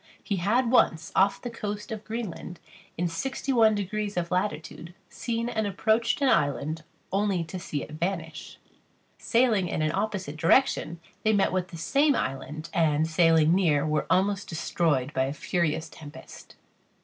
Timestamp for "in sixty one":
2.97-3.75